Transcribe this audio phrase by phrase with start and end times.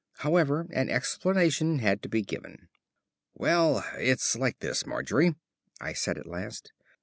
[0.25, 2.69] However, an explanation had to be given.
[3.35, 5.35] "Well, it's like this, Margery,"
[5.79, 6.71] I said at last.